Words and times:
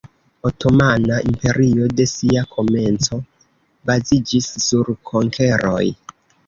Otomana 0.49 1.17
Imperio 1.31 1.89
de 1.99 2.07
sia 2.13 2.43
komenco 2.55 3.23
baziĝis 3.93 4.53
sur 4.67 4.95
konkeroj. 5.13 5.89